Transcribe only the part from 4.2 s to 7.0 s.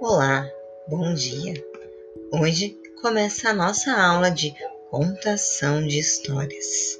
de contação de histórias.